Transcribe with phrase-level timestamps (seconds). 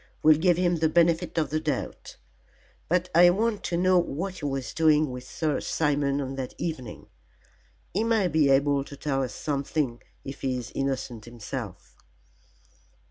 [0.23, 2.17] We'll give him the benefit of the doubt.
[2.89, 7.05] But I want to know what he was doing with Sir Simon on that evening.
[7.93, 11.97] He may be able to tell us something if he is innocent himself."